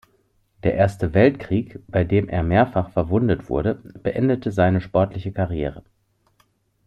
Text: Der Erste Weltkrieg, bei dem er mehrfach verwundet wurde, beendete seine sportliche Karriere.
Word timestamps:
Der 0.63 0.73
Erste 0.73 1.13
Weltkrieg, 1.13 1.79
bei 1.87 2.03
dem 2.03 2.27
er 2.27 2.41
mehrfach 2.41 2.89
verwundet 2.89 3.49
wurde, 3.49 3.75
beendete 4.01 4.51
seine 4.51 4.81
sportliche 4.81 5.31
Karriere. 5.31 5.83